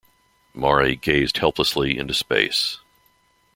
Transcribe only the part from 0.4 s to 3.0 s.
Maury gazed helplessly into space.